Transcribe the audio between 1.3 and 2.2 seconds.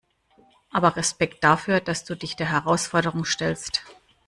dafür, dass du